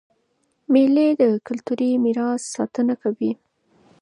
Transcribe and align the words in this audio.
مېلې 0.71 1.07
د 1.21 1.23
کلتوري 1.47 1.91
میراث 2.03 2.41
ساتنه 2.55 2.93
کوي. 3.01 3.31